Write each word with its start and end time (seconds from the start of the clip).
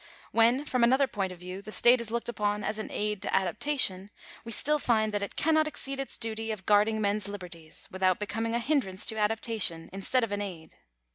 When, 0.31 0.65
from 0.65 0.83
another 0.83 1.05
point 1.05 1.31
of 1.31 1.37
view, 1.37 1.61
the 1.61 1.71
state 1.71 2.01
is 2.01 2.09
looked 2.09 2.27
upon 2.27 2.63
as 2.63 2.79
an 2.79 2.89
aid 2.91 3.21
to 3.21 3.31
adaptation, 3.35 4.09
we 4.43 4.51
still 4.51 4.79
find 4.79 5.13
that 5.13 5.21
it 5.21 5.35
cannot 5.35 5.67
exceed 5.67 5.99
its 5.99 6.17
duty 6.17 6.51
of 6.51 6.65
guarding 6.65 6.99
men's 6.99 7.27
liberties, 7.27 7.87
without 7.91 8.17
becoming 8.19 8.55
a 8.55 8.59
hindrance 8.59 9.05
to 9.05 9.17
adaptation, 9.17 9.91
instead 9.93 10.23
of 10.23 10.31
an 10.31 10.41
aid. 10.41 10.73